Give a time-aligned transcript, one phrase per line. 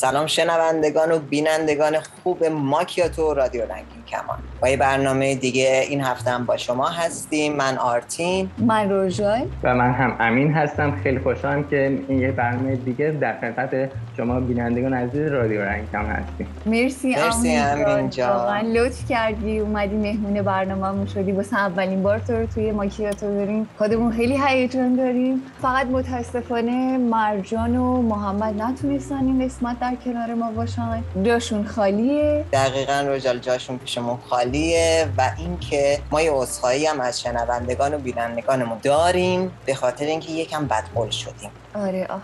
[0.00, 4.38] سلام شنوندگان و بینندگان خوب ماکیاتو رادیو رنگین کمان.
[4.62, 7.56] با یه برنامه دیگه این هفته هم با شما هستیم.
[7.56, 8.50] من آرتین.
[8.58, 9.42] من روژای.
[9.62, 11.00] و من هم امین هستم.
[11.02, 13.90] خیلی خوشحالم که این یه برنامه دیگه در خدمت
[14.20, 16.46] شما بینندگان عزیز رادیو رنگین کمان هستیم.
[16.66, 18.36] مرسی, مرسی امین جان.
[18.36, 19.58] واقعا لطف کردی.
[19.58, 21.32] اومدی مهمون برنامه‌مون شدی.
[21.32, 23.68] واسه اولین بار تو رو توی ماکیاتو داریم.
[23.78, 25.42] خودمون خیلی هیجان داریم.
[25.62, 31.02] فقط متاسفانه مرجان و محمد نتونستن این قسمت در کنار ما باشن.
[31.22, 32.44] جاشون خالیه.
[32.52, 38.78] دقیقا رجال جاشون پیشمون خالیه و اینکه ما یه عذرخواهی هم از شنوندگان و بینندگانمون
[38.82, 41.50] داریم به خاطر اینکه یکم بدقول شدیم.
[41.74, 42.20] آره آخ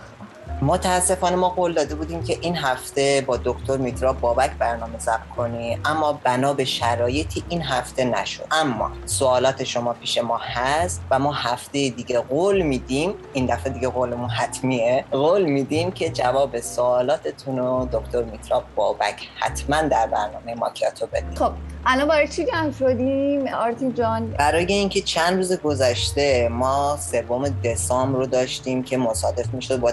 [0.61, 5.79] متاسفانه ما قول داده بودیم که این هفته با دکتر میترا بابک برنامه ضبط کنی
[5.85, 8.47] اما بنا به شرایطی این هفته نشد.
[8.51, 13.89] اما سوالات شما پیش ما هست و ما هفته دیگه قول میدیم این دفعه دیگه
[13.89, 21.07] قولمون حتمیه قول میدیم که جواب سوالاتتون رو دکتر میترا بابک حتما در برنامه ماکیاتو
[21.07, 21.35] بدیم.
[21.35, 21.51] خب
[21.85, 24.27] الان برای چی جمع شدیم؟ آرتی جان.
[24.29, 29.91] برای اینکه چند روز گذشته ما سوم دسامبر رو داشتیم که مصادف می‌شد با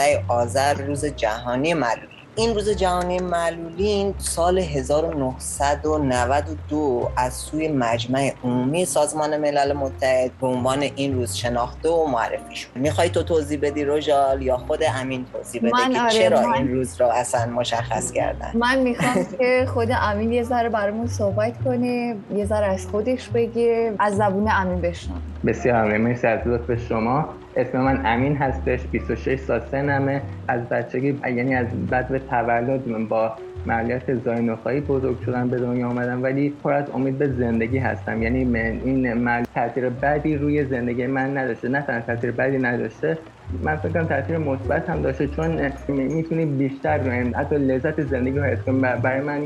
[0.00, 2.06] دوازده آذر روز جهانی معلولی
[2.36, 10.82] این روز جهانی معلولین سال 1992 از سوی مجمع عمومی سازمان ملل متحد به عنوان
[10.96, 15.62] این روز شناخته و معرفی شد می‌خوای تو توضیح بدی روژال یا خود امین توضیح
[15.62, 19.66] بده من که آره، چرا من- این روز را اصلا مشخص کردن؟ من می‌خوام که
[19.74, 24.80] خود امین یه ذره برامون صحبت کنه یه ذره از خودش بگه از زبون امین
[24.80, 27.28] بشنم بسیار ممنون مرسی از لطف شما.
[27.56, 30.22] اسم من امین هستش 26 سال سنمه.
[30.48, 35.88] از بچگی یعنی از بعد به تولد من با معلولیت زاینوخایی بزرگ شدم به دنیا
[35.88, 36.22] آمدم.
[36.22, 38.22] ولی پر از امید به زندگی هستم.
[38.22, 41.68] یعنی من این معلولیت تاثیر بدی روی زندگی من نداشته.
[41.68, 43.18] نه تنها تاثیر بدی نداشته
[43.62, 45.26] من فکر کنم تاثیر مثبت هم داشته.
[45.26, 46.98] چون می‌تونی بیشتر
[47.36, 48.68] حتی لذت زندگی رو حس
[49.02, 49.40] برای من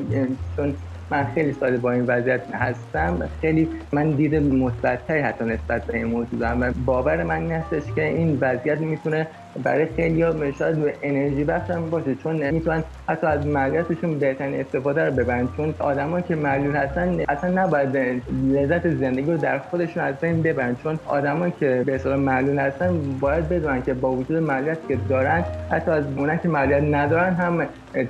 [0.57, 0.77] چون
[1.11, 3.31] من خیلی سال با این وضعیت هستم.
[3.41, 8.05] خیلی من دید مثبتتری حتی نسبت به این موضوع دارم باور من این هستش که
[8.05, 9.29] این وضعیت می‌تونه
[9.63, 14.61] برای خیلی ها شاید به انرژی بخش هم باشه چون می‌تونن حتی از معلولیتشون بهترین
[14.61, 15.49] استفاده رو ببرن.
[15.57, 18.23] چون آدمایی که معلول هستن اصلا نباید
[18.53, 20.77] لذت زندگی رو در خودشون از بین ببرن.
[20.83, 25.45] چون آدمایی که به اصطلاح معلول هستن باید بدونن که با وجود معلولیتی که دارن
[25.71, 27.67] حتی از اونایی که معلولیت ندارن هم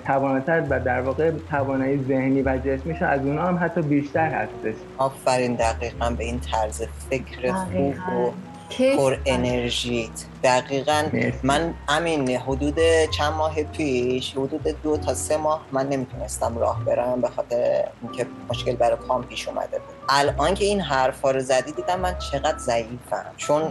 [0.07, 4.75] تواناتر و در واقع توانایی ذهنی و جسمیشون از اونها هم حتی بیشتر هستش.
[4.99, 7.95] آفرین دقیقا به این طرز فکر خوب.
[7.95, 8.33] و
[8.69, 10.27] که پر انرژیت.
[10.45, 11.03] دقیقا.
[11.43, 12.79] من امین حدود
[13.11, 18.27] چند ماه پیش حدود دو تا سه ماه من نمی‌تونستم راه برم به خاطر اینکه
[18.51, 22.59] مشکل برای پام پیش اومده بود الان که این حرفا رو زدی دیدم من چقدر
[22.59, 23.63] ضعیفم چون.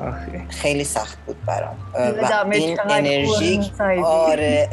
[0.50, 3.72] خیلی سخت بود برام و این انرژیک.
[4.06, 4.70] آره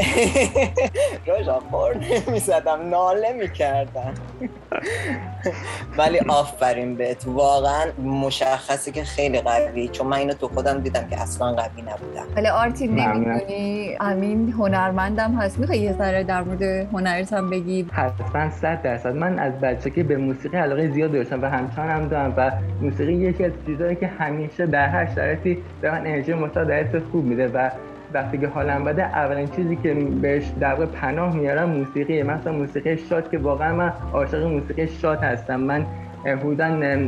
[1.27, 4.15] روژا خور نمی‌زدم ناله می‌کردم
[5.99, 11.21] ولی آفرین بهت واقعا مشخصه که خیلی قوی چون من اینو تو خودم دیدم که
[11.21, 12.35] اصلا قوی نبودم.
[12.35, 13.31] حالا آرتین ممنونم.
[13.31, 15.59] نمی‌دونی؟ امین هنرمندم هست.
[15.59, 19.17] می‌خوای یه ذره در مورد هنرت هم بگی؟ حتما صد درصد.
[19.17, 22.51] من از بچگی به موسیقی علاقه زیاد داشتم و همچنان هم دارم و
[22.81, 27.49] موسیقی یکی از چیزهایی که همیشه در هر شرایطی به من انرژی مثبت خوب میده
[27.49, 27.71] و
[28.15, 32.23] وقتی که حالم بده اولین چیزی که بهش در واقع پناه میارم موسیقیه.
[32.23, 35.61] مثلا موسیقی شاد که واقعا من عاشق موسیقی شاد هستم.
[35.61, 35.87] من
[36.25, 36.65] حدودا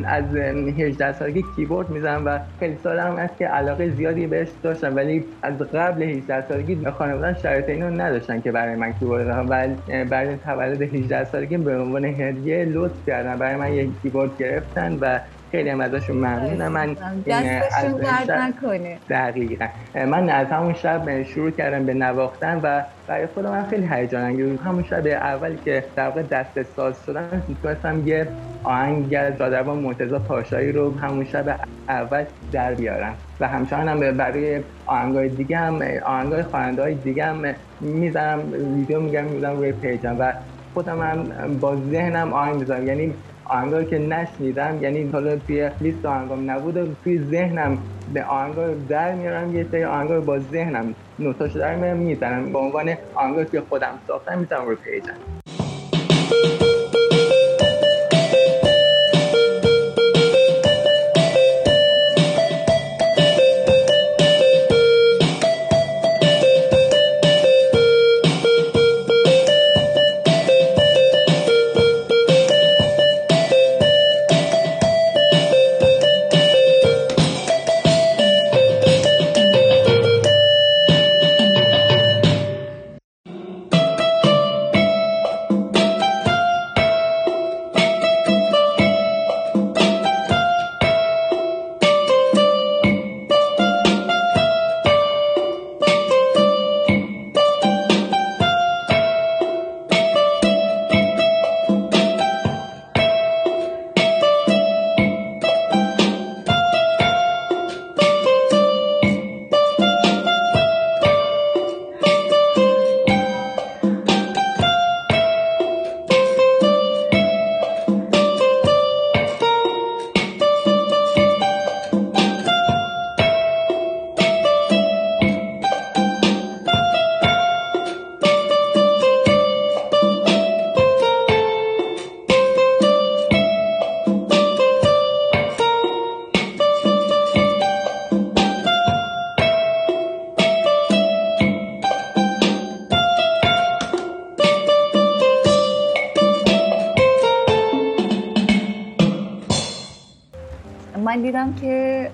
[0.07, 5.25] از 18 سالگی کیبورد می‌زنم و خیلی سالم هست که علاقه زیادی بهش داشتم ولی
[5.43, 10.37] از قبل 18 سالگی خانواده‌ام شرایط اینو نداشتن که برای من کیبورد بخرم ولی برای
[10.37, 15.21] تولد 18 سالگی به عنوان هدیه لطف کردن برای من یک کیبورد گرفتن و
[15.53, 16.73] خیلی هم ازشون ممنونم.
[16.73, 16.97] من این
[17.27, 18.99] دستشون درد نکنه.
[19.11, 19.67] دقیقا.
[19.95, 24.47] من از همون شب شروع کردم به نواختن و برای خودم من خیلی هیجان انگیز
[24.47, 24.61] بود.
[24.61, 28.29] همون شب اولی که در واقع دست ساز شدم می‌تونستم یه
[28.65, 31.59] آهنگ از رادربان مرتضی پاشایی رو همون شب
[31.89, 33.15] اول در بیارم.
[33.41, 37.45] و همچنان هم برای آهنگای دیگه هم آهنگای خواننده های دیگه هم
[37.81, 38.41] می‌زنم
[38.77, 40.17] ویدیو میگم می‌زنم روی پیجم.
[40.19, 40.33] و
[40.75, 42.87] خودم هم با ذهنم آهنگ می‌زنم.
[42.87, 47.79] یعنی آهنگایی که نشنیدم یعنی حالا توی لیست آهنگام نبوده توی ذهنم
[48.15, 52.53] به آهنگا در میارم یه سری آهنگا با ذهنم نوتاشو در میارم می‌زنم.
[52.53, 55.42] به عنوان آهنگایی که خودم ساختم می‌زنم رو پیجم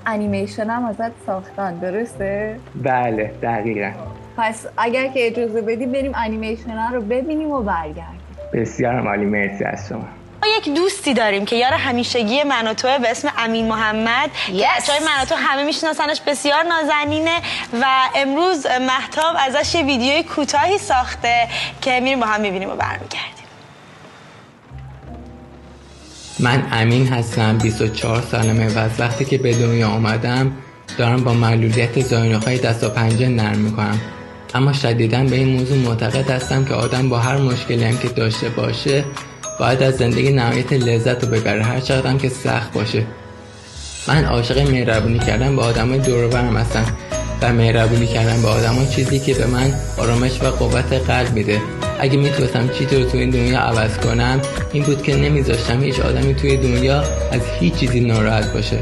[0.08, 3.92] انیمیشن هم ازت ساختن درسته؟ بله دقیقا.
[4.36, 8.20] پس اگر که اجازه بدی بریم انیمیشن رو ببینیم و برگردیم.
[8.52, 9.98] بسیار مالی مرسی از شما.
[10.42, 14.30] ما یک دوستی داریم که یار همیشگی من و توه به اسم امین محمد.
[14.46, 17.36] که بچهای من و تو همه میشناسنش بسیار نازنینه
[17.82, 21.48] و امروز محتاب ازش یه ویدیوی کوتاهی ساخته
[21.80, 23.37] که میریم با هم می‌بینیم و برمیگردیم.
[26.40, 30.52] من امین هستم 24 سالمه و از وقتی که به دنیا آمدم
[30.98, 34.00] دارم با معلولیت زاینوخای دست و پنجه نرم می‌کنم.
[34.54, 38.48] اما شدیدا به این موضوع معتقد هستم که آدم با هر مشکلی هم که داشته
[38.48, 39.04] باشه
[39.60, 41.62] باید از زندگی نهایت لذت رو ببره.
[41.62, 43.06] هر چقدر هم که سخت باشه.
[44.08, 46.84] من عاشق مهربونی کردن به آدمای دور برم هستم
[47.42, 51.60] و مهربونی کردن به آدما چیزی که به من آرامش و قوت قلب میده.
[52.00, 54.40] اگه می‌تونستم چیزی رو تو این دنیا عوض کنم
[54.72, 57.00] این بود که نمیذاشتم هیچ آدمی توی دنیا
[57.32, 58.80] از هیچ چیزی ناراحت باشه.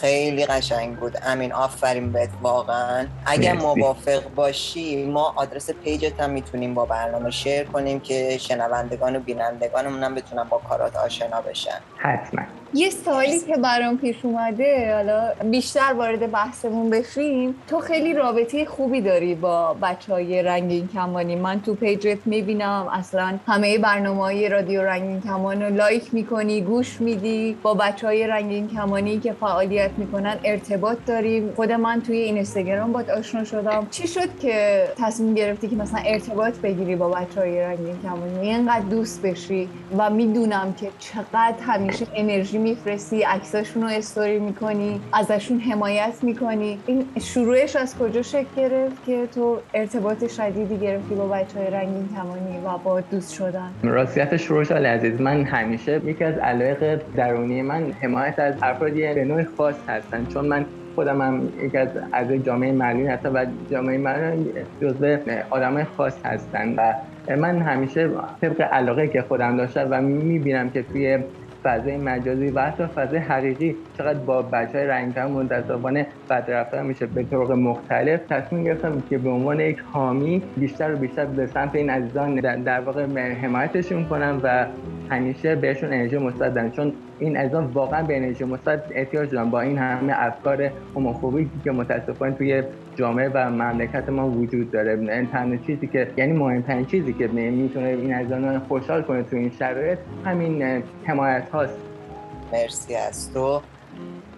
[0.00, 1.16] خیلی قشنگ بود.
[1.26, 3.06] امین آفرین بهت واقعا.
[3.26, 3.60] اگر.
[3.60, 9.20] موافق باشی ما آدرس page ت هم می‌تونیم با برنامه share کنیم که شنوندگان و
[9.20, 11.80] بینندگانمون هم بتونن با کارات آشنا بشن.
[11.96, 12.42] حتما.
[12.74, 17.54] یه سوالی که برام پیش اومده حالا بیشتر وارد بحثمون بشیم.
[17.68, 21.36] تو خیلی رابطه خوبی داری با بچه های رنگین کمانی.
[21.36, 26.60] من تو page ت می‌بینم اصلا همه برنامه های رادیو رنگین کمان رو like می‌کنی
[26.60, 27.56] گوش میدی.
[27.62, 31.52] با بچه های رنگین کمانی که فعالیت می‌کنن ارتباط داریم.
[31.56, 33.86] خود من توی اینستاگرام باد آشنا شدم.
[33.90, 38.84] چی شد که تصمیم گرفتی که مثلا ارتباط بگیری با بچه های رنگین کمانی اینقدر
[38.90, 46.14] دوست بشی و می‌دونم که چقدر همیشه انرژی میفرستی عکساشون رو استوری می‌کنی ازشون حمایت
[46.22, 46.78] می‌کنی.
[46.86, 52.08] این شروعش از کجا شکل گرفت که تو ارتباط شدیدی گرفتی با بچه های رنگین
[52.16, 57.62] کمانی و با دوست شدن؟ راستیت شروع علی عزیز من همیشه یکی از علایق درونی
[57.62, 60.26] من حمایت از افرادی به نوع خاص هستن.
[60.26, 64.46] چون من خودم هم یکی از اعضای جامعه معلومی هستم و جامعه معلومی
[64.82, 65.16] جزو
[65.50, 66.94] آدمای خاص هستن و
[67.36, 68.10] من همیشه
[68.40, 71.18] طبق علاقه که خودم داشتم و می‌بینم که توی
[71.64, 77.06] فضای مجازی و حتی فضای حقیقی چقدر با بچه های رنگتر متاسفانه بدرفتار میشه.
[77.06, 81.74] به طرق مختلف تصمیم گرفتم که به عنوان یک حامی بیشتر و بیشتر به سمت
[81.74, 83.06] این عزیزان در واقع
[83.42, 84.66] حمایتشون کنم و
[85.10, 89.50] همیشه بهشون انرژی مثبت بدم چون این عزیزان واقعا به انرژی مثبت احتیاج دارن.
[89.50, 92.62] با این همه افکار هوموفوبیکی که متاسفانه توی
[92.96, 94.98] جامعه و مملکت ما وجود داره.
[94.98, 99.52] این تنها چیزی که یعنی مهمترین چیزی که می‌تونه این عزیزان خوشحال کنه تو این
[99.58, 101.74] شرایط همین حمایت هاست.
[102.52, 103.60] مرسی از تو.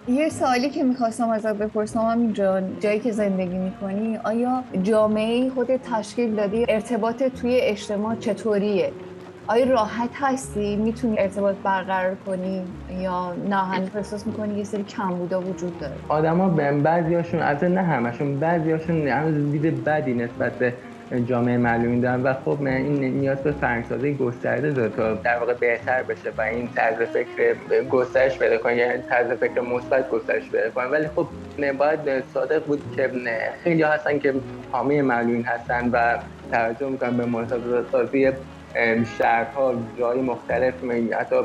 [0.07, 6.35] یه سوالی که می‌خواستم ازت بپرسم همینجا جایی که زندگی می‌کنی آیا جامعه خودت تشکیل
[6.35, 8.91] دادی؟ ارتباط توی اجتماع چطوریه؟
[9.47, 12.61] آیا راحت هستی؟ می‌تونی ارتباط برقرار کنی
[12.99, 16.49] یا نه؟ هنوز احساس می‌کنی یه سری کمبودا وجود داره؟ آدما
[16.83, 20.73] بعضیاشون از نه همشون بعضیاشون هنوز دید بدی نسبت به
[21.27, 26.03] جامعه معلومی دارن و خب این نیاز به فرهنگسازی گسترده داره تا در واقع بهتر
[26.03, 27.55] بشه و این طرز فکر
[27.91, 30.85] گسترش پیدا کنه یعنی طرز فکر مثبت گسترش پیدا کنه.
[30.85, 31.27] ولی خب
[31.77, 31.99] باید
[32.33, 33.11] صادق بود که
[33.63, 34.33] خیلی هستن که
[34.71, 36.17] حامی معلومی هستن و
[36.51, 38.31] توجه می‌کنن به مناسبات سازی
[39.17, 40.73] شهرها جای مختلف
[41.19, 41.35] حتی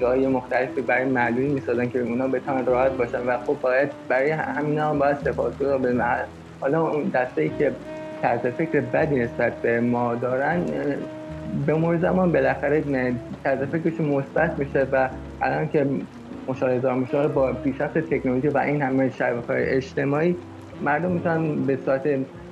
[0.00, 4.90] جای مختلفی برای معلولی می‌سازن که اونا بتونن راحت باشن و خب باید برای همینا
[4.90, 6.04] هم باید سپاسگزار به
[6.60, 7.72] حالا اون دسته ای که
[8.22, 10.64] طرز فکر بدی نسبت به ما دارن
[11.66, 15.08] به مرور زمان بالاخره طرز فکرشون مثبت میشه و
[15.40, 15.86] الان که
[16.48, 20.36] مشاهده میشه با پیشرفت تکنولوژی و این همه شبکه‌های اجتماعی
[20.82, 22.02] مردم می‌تونن به صورت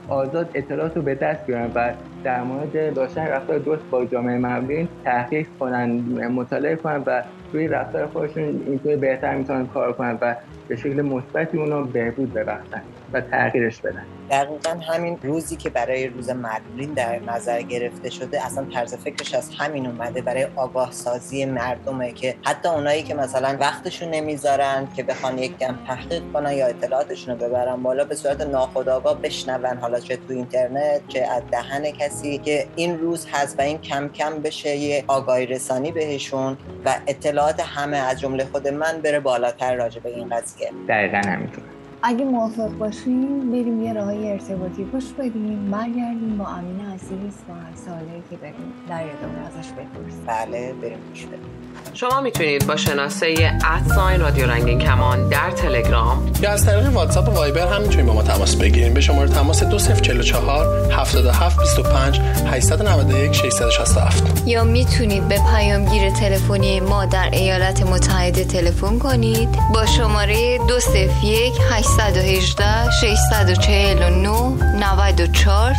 [0.09, 1.93] آزاد اطلاعات رو به دست بیارن و
[2.27, 5.91] در مورد داشتن رفتار درست با جامعه مبین تحقیق کنن
[6.29, 10.37] مطالعه کنن و روی رفتار خودشون اینطور بهتر می‌تونن کار کنن و
[10.69, 14.03] به شکل مثبتی اونو بهبود ببخشن و تغییرش بدن.
[14.31, 19.51] دقیقا همین روزی که برای روز مردولین در نظر گرفته شده اصلا طرز فکرش از
[19.59, 25.39] همین اومده برای آگاه سازی مردمه که حتی اونایی که مثلا وقتشون نمی‌ذارن که بخوان
[25.39, 30.17] یک کم تحقیق کنن یا اطلاعاتشون رو ببرن بالا به صورت ناخودآگاه بشنون حالا چه
[30.17, 34.77] تو اینترنت چه از دهن کسی که این روز هست و این کم کم بشه
[34.77, 40.17] یه آگاهی رسانی بهشون و اطلاعات همه از جمله خود من بره بالاتر راجع به
[40.17, 40.71] این قضیه.
[40.89, 41.65] دقیقا همینطور.
[42.03, 47.53] اگه موافق باشیم بریم یه راهی ارتباطی گوش بدیم برگردیم با امین عزیز و
[47.85, 48.73] سوالایی که داریم.
[48.89, 50.25] در ادامه ازش بپرسیم.
[50.27, 51.66] بله بریم گوش بدیم.
[51.95, 57.31] شما می‌تونید با شناسه ادساین رادیو رنگین کمان در تلگرام یا از طریق واتساپ و
[57.31, 64.43] وایبر هم می‌تونید با ما تماس بگیریم به شماره تماس 2044 77 25 891 667
[64.47, 69.49] یا می‌تونید به پیامگیر تلفنی ما در ایالات متحده تلفن کنید.
[69.75, 74.31] با شماره 201 818 649
[74.81, 75.75] 94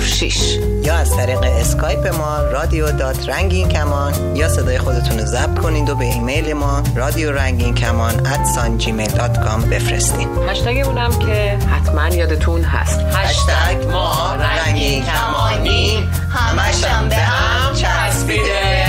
[0.00, 5.51] 06 یا از طریق اسکایپ ما رادیو dot رنگین کمان یا صدای خودتون رو ضبط
[5.58, 11.18] کنید و به ایمیل ما رادیو رنگین کمان at Gmail dot com بفرستین هشتگ اونم
[11.18, 13.00] که حتما یادتون هست.
[13.00, 18.82] هشتگ ما رنگین کمانی همشم به هم چسبیده.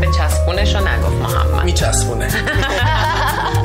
[0.00, 1.64] به چسبونش رو نگفت محمد.
[1.64, 2.28] میچسبونه.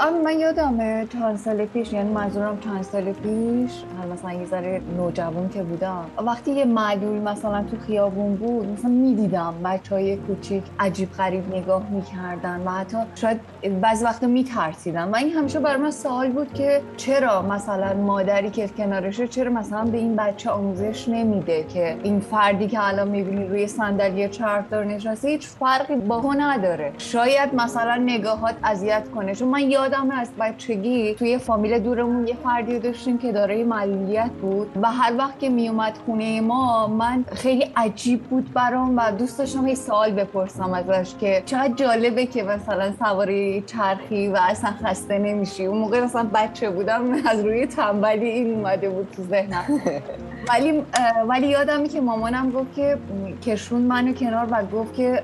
[0.00, 3.70] آره من یادمه چند سال پیش یعنی منظورم چند سال پیش
[4.12, 6.04] مثلا یه ذره نوجوان که بودم.
[6.26, 11.82] وقتی یه معلول مثلا تو خیابون بود مثلا می‌دیدم بچه های کوچیک عجیب غریب نگاه
[11.90, 13.40] می‌کردن و حتی شاید
[13.80, 15.08] بعضی وقتا میترسیدن.
[15.10, 19.84] و این همیشه برای من سوال بود که چرا مثلا مادری که کنارشه چرا مثلا
[19.84, 25.28] به این بچه آموزش نمیده که این فردی که الان می‌بینی روی صندلی چرخدار نشسته
[25.28, 26.92] هیچ فرقی با نداره.
[26.98, 29.34] شاید مثلا نگاهات اذیت کنه.
[29.34, 34.30] چون من یاد یادم از بچگی توی فامیل دورمون یه فردی داشتیم که دارای معلولیت
[34.30, 39.38] بود و هر وقت که میومد خونه ما من خیلی عجیب بود برام و دوست
[39.38, 45.18] داشتم یه سوال بپرسم ازش که چقدر جالبه که مثلا سواری چرخی و اصلا خسته
[45.18, 45.66] نمیشی.
[45.66, 49.64] اون موقع مثلا بچه بودم از روی تنبلی این اومده بود تو ذهنم.
[50.48, 50.82] ولی
[51.28, 52.98] ولی یادمی که مامانم گفت که
[53.46, 55.22] کشون منو کنار و گفت که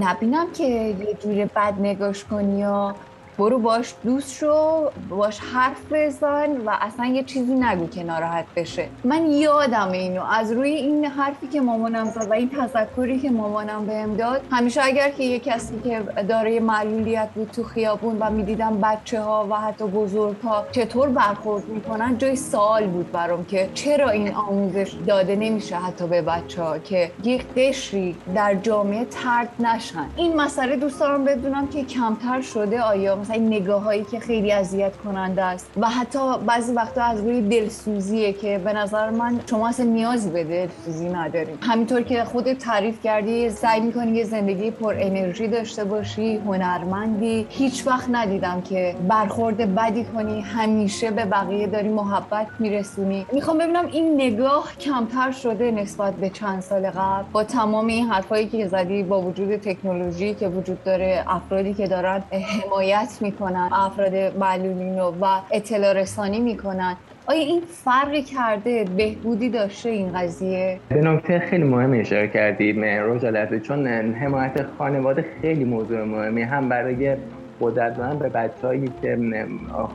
[0.00, 2.94] نبینم که یه جوری بد نگاش کنی یا
[3.38, 8.88] برو باش دوست شو باش حرف بزن و اصلا یه چیزی نگو که ناراحت بشه.
[9.04, 13.86] من یادم اینو از روی این حرفی که مامانم زد و این تذکری که مامانم
[13.86, 18.80] بهم داد همیشه اگر که یه کسی که داره معلولیت بود تو خیابون و می‌دیدم
[18.80, 24.10] بچه ها و حتی بزرگ ها چطور برخورد می‌کنن جای سوال بود برام که چرا
[24.10, 30.06] این آموزش داده نمیشه حتی به بچه ها که یک قشری در جامعه ترد نشن.
[30.16, 35.42] این مسئله دوست بدونم که کمتر شده آیا مثلا نگاه هایی که خیلی اذیت کننده
[35.44, 35.70] است.
[35.80, 40.44] و حتی بعضی وقتا از روی دلسوزیه که به نظر من شما اصلا نیاز به
[40.44, 46.36] دلسوزی نداریم همینطور که خودت تعریف کردی سعی می‌کنی یه زندگی پر انرژی داشته باشی
[46.36, 47.46] هنرمندی.
[47.48, 53.26] هیچ وقت ندیدم که برخورد بدی کنی همیشه به بقیه داری محبت میرسونی.
[53.32, 58.46] می‌خوام ببینم این نگاه کمتر شده نسبت به چند سال قبل؟ با تمام این حرفایی
[58.46, 62.22] که زدی با وجود تکنولوژی که وجود داره افرادی که دارن
[62.62, 66.96] حمایت می‌کنن افراد معلولین رو و اطلاع رسانی می‌کنن.
[67.26, 73.46] آیا این فرقی کرده؟ بهبودی داشته این قضیه؟ به نکته خیلی مهم اشاره کردید روزا
[73.46, 77.16] چون حمایت خانواده خیلی موضوع مهمی هم برای
[77.60, 79.18] قدرت به بچههایی که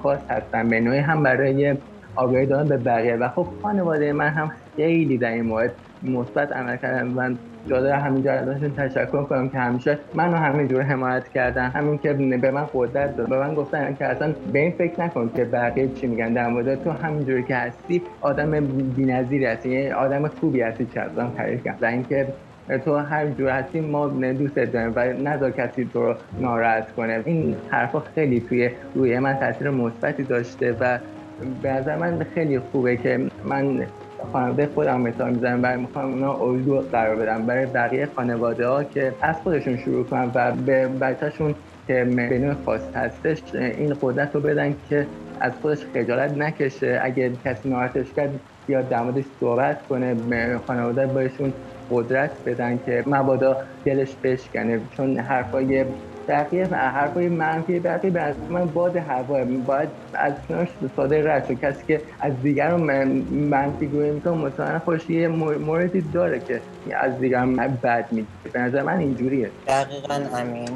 [0.04, 1.76] خاص هستن به نوعی هم برای
[2.16, 3.16] آگاهی دادن به بقیه.
[3.16, 5.72] و خب خانواده من هم خیلی در این مورد
[6.04, 7.08] مثبت عمل کردن.
[7.08, 7.38] من
[7.68, 11.70] جاده همینجا ازشون تشکر کنم که همیشه منو همینجور حمایت کردن.
[11.70, 13.30] همین که به من قدرت داد.
[13.30, 16.34] به من گفتن که اصلا به این فکر نکن که بقیه چی میگن.
[16.34, 18.60] در مورد تو همینجوری که هستی آدم
[18.96, 19.70] بی‌نظیری هستی.
[19.70, 20.88] یعنی آدم خوبی هستی.
[20.94, 22.28] چه ازم تعریف و اینکه
[22.86, 27.22] تو هر جور هستی ما دوست داریم و نذار کسی تو رو ناراحت کنه.
[27.26, 30.98] این حرفا خیلی توی روی من تاثیر مثبتی داشته و
[31.62, 33.86] به نظر من خیلی خوبه که من
[34.34, 39.14] خانواده خودم مثال می‌زنم و می‌خوام اونا الگو قرار بدم برای بقیه خانواده ها که
[39.22, 41.56] از خودشون شروع کنن و به بچهشون
[41.88, 42.04] که
[42.42, 45.08] نوع خاص هستش این قدرت رو بدن که
[45.40, 47.00] از خودش خجالت نکشه.
[47.04, 50.16] اگه کسی ناراحتش کرد یا در موردش صحبت کنه
[50.68, 51.54] خانواده بایشون
[51.92, 54.80] قدرت بدن که مبادا دلش بشکنه.
[54.98, 55.86] چون حرفای
[56.30, 59.44] بقیه حرفای منفی بقیه به من باد هوا.
[59.44, 60.34] باید از
[60.96, 61.60] ساده رد شد.
[61.60, 62.82] کسی که از دیگران
[63.32, 66.62] منفی گویی می‌کنه مثلا خوش یه موردی داره که
[66.96, 68.28] از دیگران بد میگه.
[68.54, 69.52] به نظر من اینجوریه.
[69.68, 70.70] دقیقا همین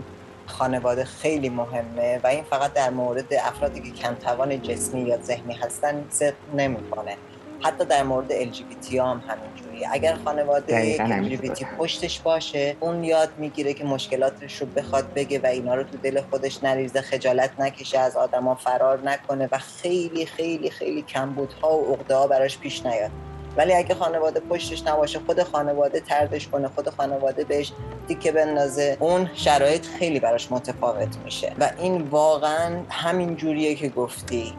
[0.46, 5.54] خانواده خیلی مهمه و این فقط در مورد افرادی که کم توان جسمی یا ذهنی
[5.54, 7.16] هستن صدق نمی‌کنه.
[7.63, 9.86] حتی در مورد LGBT هم همینجوری.
[9.91, 15.75] اگر خانواده LGBT پشتش باشه اون یاد می‌گیره که مشکلاتش رو بخواد بگه و اینا
[15.75, 21.01] رو تو دل خودش نریزه خجالت نکشه از آدما فرار نکنه و خیلی خیلی خیلی
[21.01, 23.12] کمبودها و عقده ها براش پیش نیاد.
[23.58, 27.74] ولی اگه خانواده پشتش نباشه خود خانواده تردش کنه خود خانواده بهش
[28.08, 31.53] دیکه بندازه اون شرایط خیلی براش متفاوت میشه.
[31.60, 34.53] و این واقعا همین جوریه که گفتی.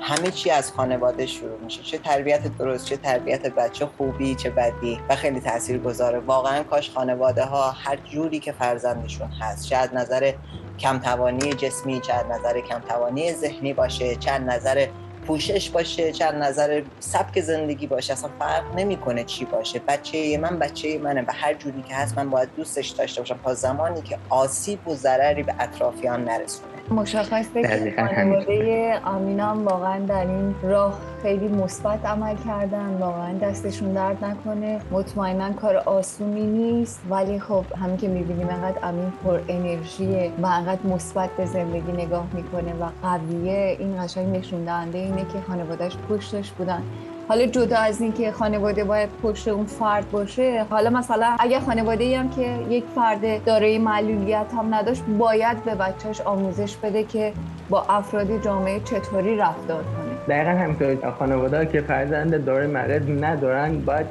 [0.00, 1.82] همه چی از خانواده شروع میشه.
[1.82, 5.00] چه تربیت درست چه تربیت بچه خوبی چه بدی.
[5.08, 9.94] و خیلی تاثیر گذاره واقعا کاش خانواده ها هر جوری که فرزندشون هست چه از
[9.94, 10.32] نظر
[10.78, 14.86] کمتوانی جسمی چه از نظر کمتوانی ذهنی باشه چه از نظر
[15.26, 18.12] پوشش باشه چه نظر سبک زندگی باشه.
[18.12, 19.78] اصلا فرق نمی‌کنه چی باشه.
[19.78, 23.54] بچه من بچه منه و هر جوری که هست من باید دوستش داشته باشم تا
[23.54, 26.77] زمانی که آسیب و ضرری به اطرافیان نرسونه.
[26.90, 34.24] مشخصه که خانواده آمینام واقعا در این راه خیلی مثبت عمل کردن واقعا دستشون درد
[34.24, 34.80] نکنه.
[34.90, 40.86] مطمئنا کار آسونی نیست ولی خب همین که می‌بینیم انقدر امین پر انرژیه و انقدر
[40.86, 46.50] مثبت به زندگی نگاه می‌کنه و قویه این قشنگ نشون دهنده اینه که خانوادهش پشتش
[46.50, 46.82] بودن.
[47.28, 52.14] حالا جدا از اینکه خانواده باید پشت اون فرد باشه حالا مثلا اگه خانواده ای
[52.14, 57.32] هم که یک فرد دارای معلولیت هم نداشت باید به بچهش آموزش بده که
[57.68, 60.36] با افراد جامعه چطوری رفتار کنه.
[60.36, 64.06] دقیقا همینطور خانواده که فرزند داره مرض ندارن باید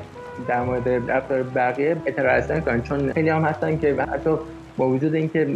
[0.47, 2.81] در مورد رفتار بقیه اعتراض کنن.
[2.81, 4.37] چون خیلی هم هستن که حتی
[4.77, 5.47] با وجود اینکه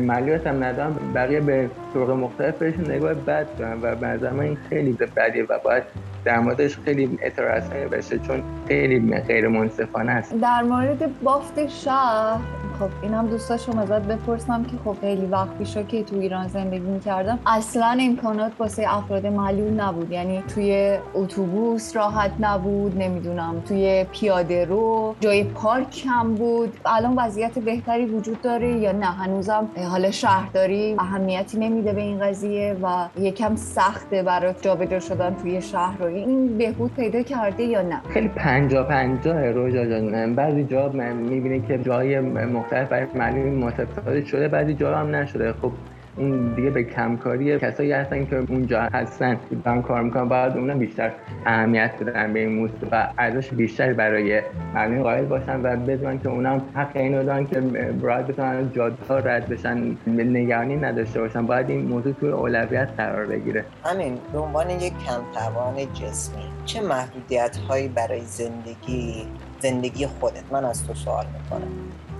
[0.00, 4.92] معلولیت هم ندارن بقیه به طرق مختلف بهشون نگاه بد دارن و به این خیلی
[4.92, 5.82] بدیه و باید
[6.26, 10.34] در موردش خیلی اعتراض بشه چون خیلی غیر منصفانه است.
[10.34, 12.38] در مورد بافت شهر
[12.80, 16.78] خب اینم دوست داشتم ازت بپرسم که خب خیلی وقت پیشا که تو ایران زندگی
[16.78, 20.10] می‌کردم اصلا امکانات واسه افراد معلول نبود.
[20.10, 26.76] یعنی توی اتوبوس راحت نبود نمی‌دونم توی پیاده رو جای پارک کم بود.
[26.86, 32.76] الان وضعیت بهتری وجود داره یا نه؟ هنوزم حالا شهرداری اهمیتی نمیده به این قضیه
[32.82, 38.00] و یکم سخته برای جابجا شدن توی شهر رو این بهبود پیدا کرده یا نه؟
[38.14, 44.48] خیلی پنجا پنجا روژا جان بعضی جا می‌بینی که جای مختلف برای معلوم متفاوت شده
[44.48, 45.52] بعضی جا هم نشده.
[45.52, 45.72] خب
[46.16, 49.38] اون دیگه به کمکاری کسایی هستن که اونجا هستن.
[49.64, 51.12] دارن کار می‌کنن باید اونا بیشتر
[51.46, 54.42] اهمیت بدن به این موضوع و ارزش بیشتری برای
[54.74, 59.48] مردم قائل باشن و بدونن که اونا حق اینو دارن که باید بتونن جاده رد
[59.48, 61.46] بشن نگرانی نداشته باشن.
[61.46, 63.64] باید این موضوع توی اولویت قرار بگیره.
[63.84, 69.26] همین به عنوان یک کمتوان جسمی چه محدودیت هایی برای زندگی
[69.60, 71.68] زندگی خودت؟ من از تو سوال می‌کنم.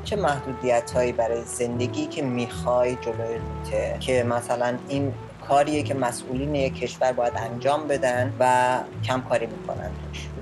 [0.07, 5.13] چه محدودیت هایی برای زندگی که می‌خوای جلوی روته؟ که مثلا این
[5.49, 9.91] کاریه که مسئولین یک کشور باید انجام بدن و کم کاری می‌کنن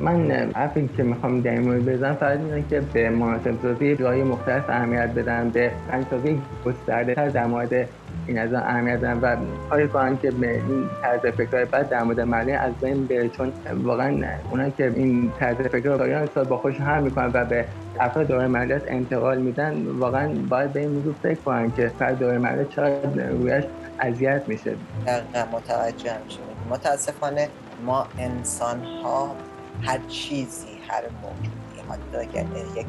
[0.00, 4.64] من حرفی که می‌خوام در مورد بزنم فقط اینه که به مناسب سازی جای مختلف
[4.68, 5.70] اهمیت بدن به
[6.10, 7.88] سازی گسترده تر در مورد
[8.26, 9.36] این از اهمیت دارن و
[9.70, 13.52] کاری کنن که به این طرز فکرهای بعد در مورد مردم از بین بره؟ چون
[13.82, 17.64] واقعا اونا که این طرز فکر رو دارن با خوش هم می‌کنن و به
[18.00, 22.38] افراد دور مردت انتقال میدن واقعا باید به این موضوع فکر کنن که فرد دور
[22.38, 23.64] مردت چقدر رویش
[24.00, 24.74] اذیت میشه.
[25.06, 26.38] دقیقا متوجه میشه
[26.70, 27.48] متاسفانه
[27.86, 29.34] ما انسان ها
[29.82, 32.86] هر چیزی هر موجودی حتی اگر یک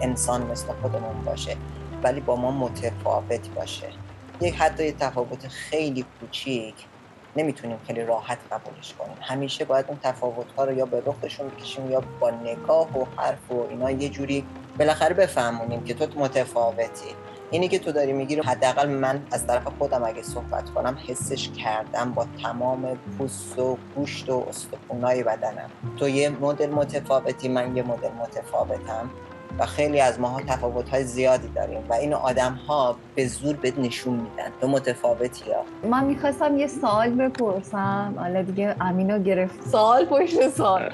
[0.00, 1.56] انسان مثل خودمون باشه
[2.02, 3.86] ولی با ما متفاوت باشه.
[4.40, 6.74] یک حتی تفاوت خیلی کوچیک.
[7.36, 9.16] نمی‌تونیم خیلی راحت قبولش کنیم.
[9.20, 13.52] همیشه باید اون تفاوت ها رو یا به رخشون بکشیم یا با نگاه و حرف
[13.52, 14.44] و اینا یه جوری
[14.78, 17.14] بالاخره بفهمونیم که تو متفاوتی.
[17.50, 21.48] اینی که تو داری میگی رو حداقل من از طرف خودم اگه صحبت کنم حسش
[21.48, 25.70] کردم با تمام پوست و گوشت و استخونای بدنم.
[25.96, 29.10] تو یه مدل متفاوتی من یه مدل متفاوتم.
[29.58, 33.78] و خیلی از ماها تفاوت های زیادی داریم و این آدم ها به زور بهت
[33.78, 34.50] نشون میدن.
[34.60, 35.88] تو متفاوتی ها.
[35.90, 38.14] من می‌خواستم یه سوال بپرسم.
[38.16, 39.68] حالا دیگه امینو گرفت.
[39.68, 40.90] سوال پشت سوال.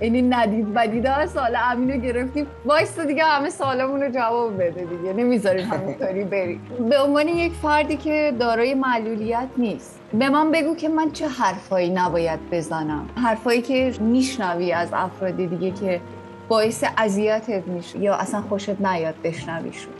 [0.00, 2.46] اینی ندید بدیده سال امینو گرفتیم.
[2.66, 5.12] وایستا دیگه همه سالمون رو جواب بده دیگه.
[5.12, 6.60] نمی‌ذاریم همینطوری بریم
[6.90, 11.90] به عنوان یک فردی که دارای معلولیت نیست به من بگو که من چه حرفایی
[11.90, 16.00] نباید بزنم؟ حرفایی که میشنوی از افراد دیگه که
[16.50, 19.92] باعث اذیتت میشه یا اصلا خوشت نیاد بشنویشون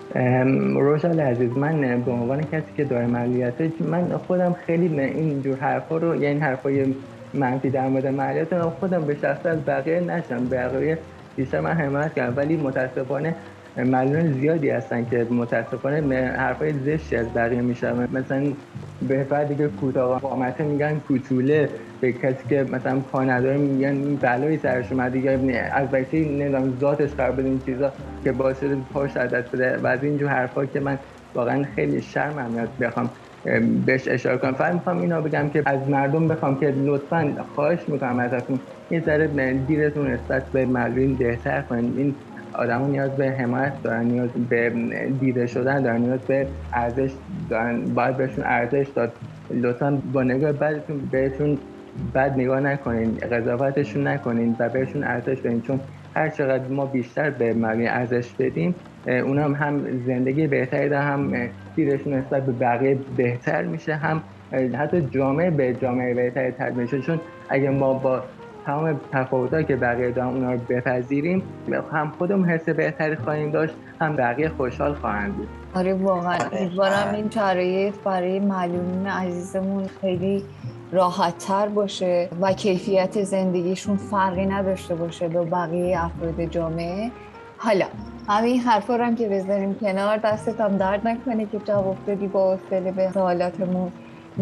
[0.75, 5.97] روشال عزیز من به عنوان کسی که داره معلولیت من خودم خیلی این جور حرفا
[5.97, 6.95] رو یعنی این حرفای
[7.35, 10.99] منفی در مورد معلولیت خودم به شخص از بقیه نشم بقیه
[11.37, 13.35] بیشتر من حمایت کردم ولی متاسفانه
[13.77, 18.53] معلوم زیادی هستن که متاسفانه حرفای زشتی از بقیه میشن مثلا
[19.09, 21.69] به فردی که کوتاه قامته میگن کوچوله.
[22.01, 25.33] به کسی که مثلا پا نداره میگن این بلایی سرش اومده یا
[25.73, 29.77] از بچه نمی‌دونم ذاتش قرار بده این چیزا که باعث شده پاش دست بده.
[29.77, 30.99] و از اینجور حرفا که من
[31.35, 33.11] واقعا خیلی شرم میاد بخوام
[33.87, 34.55] بهش اشاره کنم.
[34.55, 38.61] فقط می‌خوام اینا بگم که از مردم بخوام که لطفا خواهش می‌کنم ازتون
[38.91, 42.17] یه ذره دیرتون نسبت به معلولین بهتر کنید این
[42.55, 44.73] آدمو نیاز به حمایت دارن نیاز به
[45.21, 47.13] دیده شدن دارن نیاز به ارزش
[47.51, 47.95] دارن.
[47.95, 49.15] باید بهشون ارزش داد.
[49.51, 51.59] لطفا با نگاه بدتون بهتون
[52.15, 55.61] بد نگاه نکنین قضاوتشون نکنین و بهشون ارزش بدین.
[55.61, 55.81] چون
[56.17, 58.75] هر چقدر ما بیشتر به مردم ارزش بدیم
[59.07, 64.23] اونا هم, هم زندگی بهتری دارن هم دیرشون نسبت به بقیه بهتر میشه هم
[64.79, 67.01] حتی جامعه به جامعه بهتری تبدیل میشه.
[67.01, 68.23] چون اگه ما با
[68.67, 71.43] تمام تفاوتایی که بقیه دارن اونا رو بپذیریم
[71.93, 75.49] هم خودمون حس بهتری خواهیم داشت هم بقیه خوشحال خواهند بود.
[75.75, 76.39] آره واقعا.
[76.53, 80.43] امیدوارم این شرایط برای معلومین عزیزمون خیلی
[80.93, 87.11] راحت تر باشه و کیفیت زندگیشون فرقی نداشته باشه با بقیه افراد جامعه.
[87.59, 87.87] حالا
[88.29, 92.53] همین حرفا رو هم که بذاریم کنار دستت هم درد نکنه که جواب دادی با
[92.53, 93.93] اصله به سوالاتمون.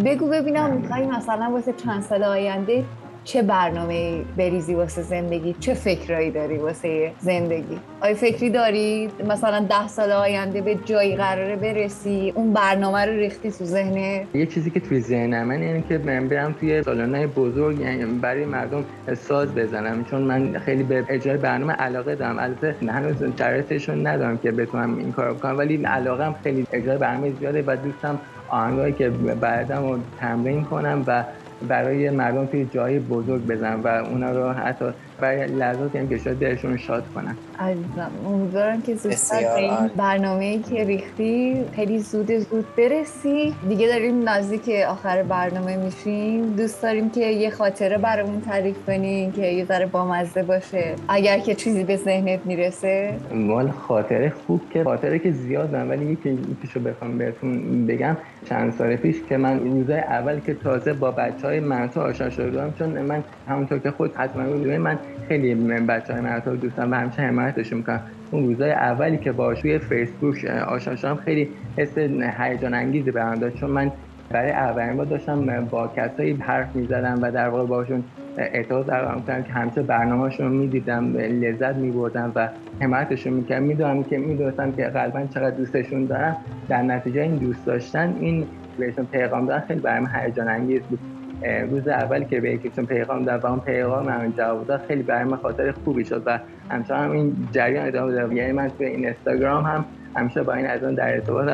[0.05, 2.85] بگو ببینم میخوایی مثلا واسه چند سال آینده
[3.29, 9.89] چه برنامه بریزی واسه زندگی؟ چه فکرایی داری واسه زندگی؟ آیا فکری داری مثلا ده
[9.89, 14.81] سال آینده به جایی قراره برسی؟ اون برنامه رو ریختی تو ذهنه یه چیزی که
[14.81, 18.85] توی ذهن من اینه که من برم توی سالن‌های بزرگ یعنی برای مردم
[19.17, 20.05] ساز بزنم.
[20.05, 22.39] چون من خیلی به اجرای برنامه علاقه دارم.
[22.39, 27.65] البته هنوز شرایطشون ندارم که بتونم این کارو کنم ولی علاقم خیلی اجرای برنامه زیاده
[27.67, 29.11] و دوستم آهنگایی که
[29.41, 31.25] بعدم رو تمرین کنم و
[31.63, 34.85] برای مردم توی جای بزرگ بزنم و اونا رو حتی
[35.19, 40.45] برای لحظاتی هم که شاید دلشون شاد کنم عزیزم امیدوارم که زودتر به این برنامه
[40.45, 43.55] ای که ریختی خیلی زود زود برسی.
[43.69, 46.57] دیگه داریم نزدیک آخر برنامه میشیم.
[46.57, 50.95] دوست داریم که یه خاطره برامون تعریف کنیم که یه ذره بامزه باشه.
[51.09, 53.15] اگر که چیزی به ذهنت می‌رسه.
[53.35, 58.17] مال خاطره خوب که خاطره که زیادم ولی یکی یکیشو بخوام بهتون بگم.
[58.49, 62.75] چند سال پیش که من روزای اول که تازه با بچه های منطقه آشنا شدم
[62.79, 64.43] چون من همونطور که خود حتما
[64.79, 69.65] من خیلی بچه های مرتب دوستم و همیشه حمایتشون می‌کنم اون روزای اولی که باش
[69.65, 71.99] روی فیسبوک آشنا شدم خیلی حس
[72.39, 73.93] هیجان انگیزی به داشت چون من
[74.31, 78.05] برای اولین بار داشتم با کسایی حرف می‌زدم و در واقع باشون
[78.39, 82.49] اعتراض برقرار کردم که همیشه برنامه‌شون رو می‌دیدم لذت میبردم و
[82.81, 83.65] حمایتشون می‌کردم.
[83.65, 86.37] می‌دونم که می‌دونستم که قلبا چقدر دوستشون دارم
[86.69, 88.47] در نتیجه این دوست داشتن این
[88.79, 90.99] بهشون پیغام دادن خیلی برای من هیجان انگیز بود.
[91.43, 95.25] روز اولی که به یکیشون پیغام داد و اون پیغام من جواب داد خیلی برای
[95.25, 96.39] من خاطر خوبی شد و
[96.71, 99.85] همچنان هم این جریان ادامه داد یعنی من توی این اینستاگرام هم
[100.17, 101.49] همیشه با این از در ارتباط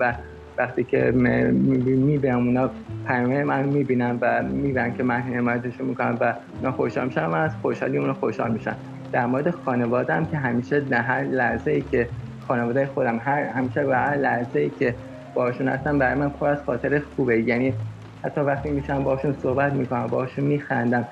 [0.00, 0.14] و
[0.58, 2.70] وقتی که می‌بینم اونا
[3.06, 7.50] پیامه من می‌بینم و می‌بینم که من حمایتشون می‌کنم و اونا خوشحال میشن و از
[7.62, 8.74] خوشحالی اونا خوشحال میشن.
[9.12, 12.08] در مورد خانواده که همیشه در هر لحظه ای که
[12.48, 14.94] خانواده خودم هر همیشه به هر لحظه ای که
[15.34, 17.40] باشون هستم برای من پر از خاطر خوبه.
[17.40, 17.74] یعنی
[18.24, 21.08] حتی وقتی میشم باشون صحبت می‌کنم باشون میخندم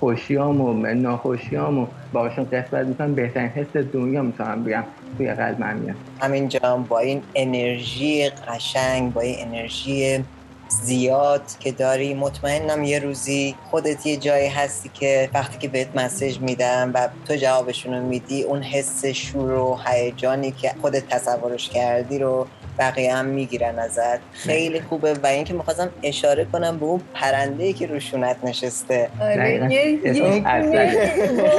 [0.00, 4.84] خوشیام و ناخوشیام و باشون قسمت می‌کنم بهترین حس دنیا می‌تونم بگم
[5.18, 5.96] توی قلب من میاد.
[6.20, 10.24] همین جام با این انرژی قشنگ با این انرژی
[10.68, 16.40] زیاد که داری مطمئنم یه روزی خودت یه جایی هستی که وقتی که بهت مسیج
[16.40, 22.18] میدم و تو جوابشون رو میدی اون حس شور و هیجانی که خودت تصورش کردی
[22.18, 22.46] رو
[22.78, 24.18] بقیه هم می‌گیرن ازت.
[24.32, 29.08] خیلی خوبه و اینکه می‌خواستم اشاره کنم به اون پرنده که روشونت نشسته.
[29.20, 29.68] آره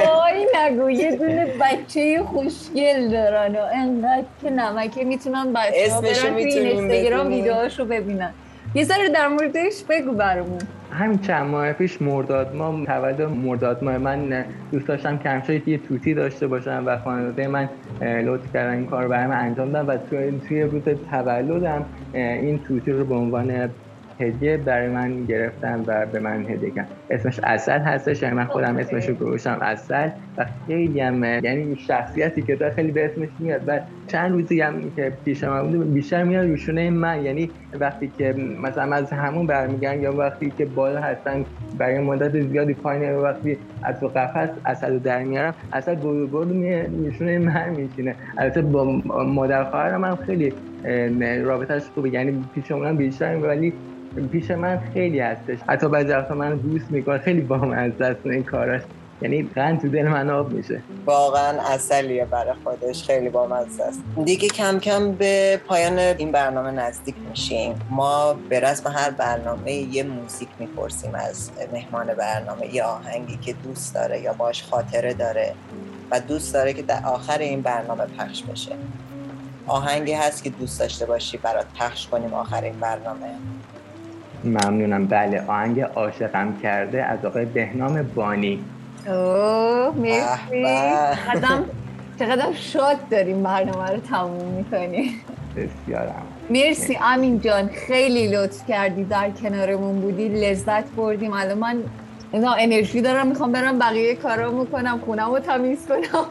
[0.06, 6.34] وای نگو یه دونه بچه خوشگل دارن و انقدر که نمکه می‌تونن بچه ها برن
[6.34, 8.30] توی اینستاگرام ویدیوهاشو ببینن.
[8.74, 10.60] یه ذره در موردش بگو برامون.
[10.94, 16.14] همین چند ماه پیش مرداد ما تولد مرداد ماه من دوست داشتم همچنین یه توتی
[16.14, 17.68] داشته باشم و خانواده من
[18.00, 23.04] لطف کردن این کار من انجام دادن و توی, توی روز تولدم این توتی رو
[23.04, 23.70] به عنوان
[24.20, 26.88] هدیه برای من گرفتن و به من هدیه کردن.
[27.10, 32.42] اسمش اصل هستش یعنی من خودم اسمش رو گذاشتم اصل و خیلی هم یعنی شخصیتی
[32.42, 33.62] که داره خیلی به اسمش میاد.
[33.66, 37.24] و چند روزی هم که پیش من بوده بیشتر میاد روشونه من.
[37.24, 37.50] یعنی
[37.80, 41.44] وقتی که مثلا از همون برمیگن یا وقتی که بالا هستن
[41.78, 46.48] برای مدت زیادی پایین وقتی از تو قفس اصل رو در میارم اصل گل گل
[47.04, 48.84] روشونه من میشینه البته با
[49.26, 50.52] مادر خواهرم هم خیلی
[51.44, 52.10] رابطهش خوبه.
[52.10, 53.72] یعنی پیش اونم بیشتر ولی
[54.32, 55.58] پیش من خیلی هستش.
[55.68, 58.82] حتی بعضی وقتا من دوست می‌کنه خیلی با من از دست این کاراش.
[59.22, 60.82] یعنی قند تو دل من آب میشه.
[61.06, 67.14] واقعا اصلیه برای خودش خیلی با است دیگه کم کم به پایان این برنامه نزدیک
[67.30, 67.74] میشیم.
[67.90, 72.74] ما به رسم هر برنامه یه موزیک می‌پرسیم از مهمان برنامه.
[72.74, 75.54] یه آهنگی که دوست داره یا باش خاطره داره
[76.10, 78.72] و دوست داره که در آخر این برنامه پخش بشه.
[79.66, 83.26] آهنگی هست که دوست داشته باشی برات پخش کنیم آخر این برنامه.
[84.46, 85.06] ممنونم.
[85.06, 88.64] بله آهنگ عاشقم کرده از آقای بهنام بانی.
[89.06, 90.64] اوه مرسی.
[91.32, 91.58] چقدر
[92.18, 95.10] چقدر شاد داریم برنامه رو تموم می‌کنیم
[95.56, 96.22] بسیارم.
[96.50, 97.68] مرسی امین جان.
[97.68, 99.04] خیلی لطف کردی.
[99.04, 101.32] در کنارمون بودی لذت بردیم.
[101.32, 101.76] الان من
[102.34, 106.26] اینا انرژی دارم می‌خوام برم بقیه کارا می‌کنم خونم رو تمیز کنم.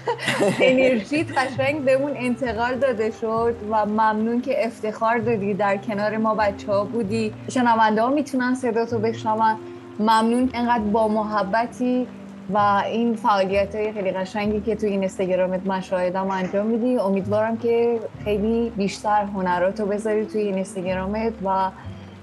[0.60, 6.72] انرژی قشنگ بهمون انتقال داده شد و ممنون که افتخار دادی در کنار ما بچه
[6.72, 7.32] ها بودی.
[7.48, 9.56] شنونده ها می‌تونن صدا تو بشنون.
[9.98, 12.06] ممنون انقدر با محبتی
[12.54, 16.98] و این فعالیت های خیلی قشنگی که تو این اینستاگرامت مشاهدم انجام میدی.
[16.98, 21.70] امیدوارم که خیلی بیشتر هنراتو بذاری توی این اینستاگرامت و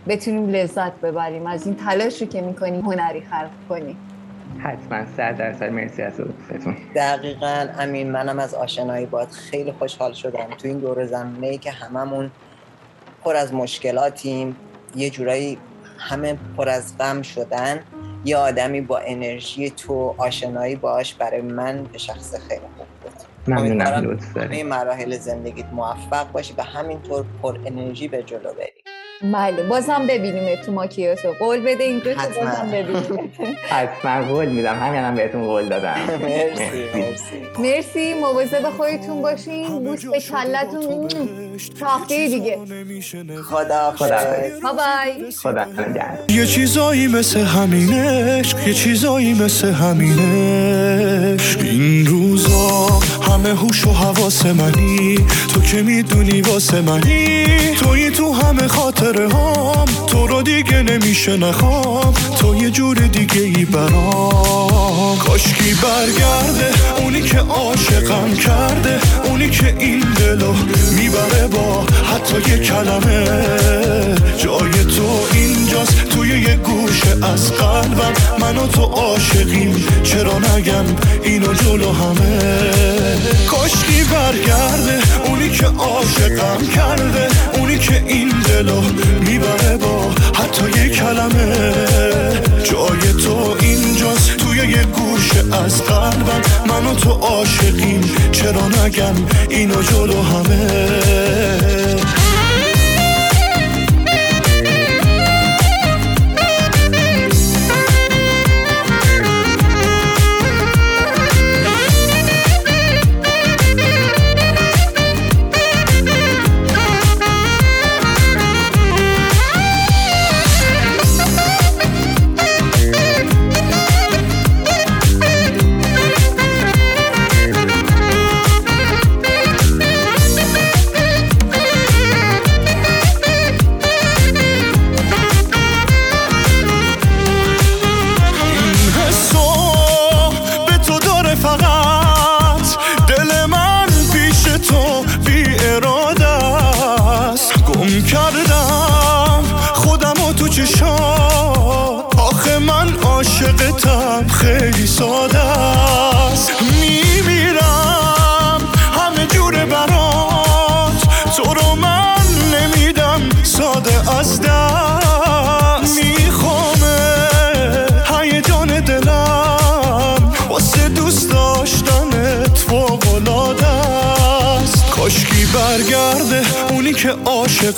[0.07, 1.47] بتونیم لذت ببریم.
[1.47, 3.97] از این تلاشی که می‌کنیم هنری خلق کنیم.
[4.59, 5.05] حتما.
[5.17, 5.69] صد درصد.
[5.69, 7.67] مرسی از لطفتون دقیقا.
[7.79, 10.47] امین منم از آشنایی باید خیلی خوشحال شدم.
[10.57, 12.31] تو این دور زمینه ای که هممون
[13.23, 14.55] پر از مشکلاتیم
[14.95, 15.57] یه جورایی
[15.97, 17.79] همه پر از غم شدن.
[18.25, 23.13] یه آدمی با انرژی تو آشنایی باش برای من به شخص خیلی خوب بود.
[23.47, 24.11] ممنونم.
[24.11, 26.53] لطف مراحل زندگیت موفق باشی.
[26.57, 28.78] و همینطور پر انرژی به جلو بری.
[29.23, 32.45] بله بازم ببینیم تو ماکیاتو قول بده اینجا که حتما.
[32.45, 33.31] بازم ببینیم.
[33.69, 34.79] حتما قول میدم.
[34.79, 35.95] همین هم بهتون قول دادم.
[36.21, 36.63] مرسی.
[36.93, 37.59] مرسی.
[37.59, 38.13] مرسی.
[38.13, 39.83] مواظب خودتون باشین.
[39.83, 41.07] بوس به کلتون.
[41.79, 42.57] تا هفته دیگه.
[43.43, 44.61] خدا خداحافظ.
[44.63, 45.65] با بای خدا.
[46.29, 55.25] یه چیزایی مثل همینش یه چیزایی مثل همینش این روزا همه هوش و حواس منی.
[55.53, 57.45] تو که می‌دونی واسه منی.
[57.79, 58.67] توی تو همه
[59.09, 62.13] خاطره هام تو رو دیگه نمیشه نخوام.
[62.39, 65.17] تو یه جور دیگه ای برام.
[65.17, 66.88] کاشکی برگرده.
[67.19, 70.53] اونی که عاشقم کرده اونی که این دلو
[70.91, 73.25] می‌بره با حتی یه کلمه.
[74.37, 78.13] جای تو اینجاست توی یه گوشه از قلبم.
[78.41, 80.85] من و تو عاشقیم چرا نگم
[81.23, 82.39] اینو جلو همه؟
[83.47, 88.81] کاشکی برگرده اونی که عاشقم کرده اونی که این دلو
[89.21, 91.73] می‌بره با حتی یه کلمه.
[92.63, 96.41] جای تو اینجاست یه گوشه از قلبم.
[96.67, 98.01] من و تو عاشقیم.
[98.31, 99.15] چرا نگم
[99.49, 100.99] اینو جلو همه؟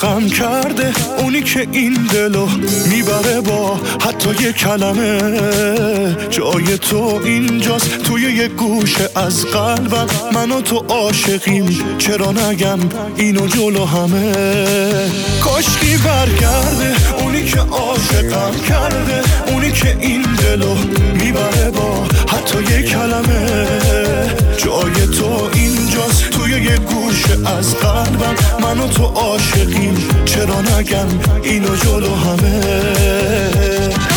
[0.02, 0.92] عاشقم کرده.
[1.18, 2.48] اونی که این دلو
[2.90, 5.22] می‌بره با حتی یه کلمه.
[6.30, 12.80] جای تو اینجاست توی یه گوشه از قلبم من و تو عاشقیم چرا نگم؟
[13.16, 14.32] اینو جلو همه.
[15.42, 19.22] کاشکی برگرده اونی که عاشقم کرده.
[19.48, 20.76] اونی که این دلو
[21.14, 23.68] می‌بره با حتی یه کلمه.
[24.58, 29.96] جای تو اینجاست توی یه گوشه از قلبم من و تو عاشقیم.
[30.26, 31.08] چرا نگم
[31.44, 34.11] اینو جلو همه؟